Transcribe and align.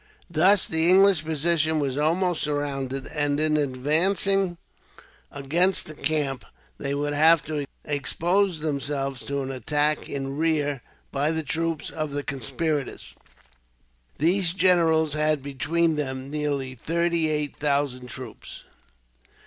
Thus, 0.31 0.65
the 0.65 0.89
English 0.89 1.23
position 1.23 1.79
was 1.79 1.95
almost 1.95 2.41
surrounded; 2.41 3.05
and 3.05 3.39
in 3.39 3.55
advancing 3.55 4.57
against 5.31 5.85
the 5.85 5.93
camp, 5.93 6.43
they 6.79 6.95
would 6.95 7.13
have 7.13 7.43
to 7.43 7.67
expose 7.85 8.61
themselves 8.61 9.23
to 9.25 9.43
an 9.43 9.51
attack 9.51 10.09
in 10.09 10.35
rear 10.37 10.81
by 11.11 11.29
the 11.29 11.43
troops 11.43 11.91
of 11.91 12.13
the 12.13 12.23
conspirators. 12.23 13.13
These 14.17 14.53
generals 14.55 15.13
had, 15.13 15.43
between 15.43 15.97
them, 15.97 16.31
nearly 16.31 16.73
thirty 16.73 17.29
eight 17.29 17.55
thousand 17.57 18.07
troops. 18.07 18.63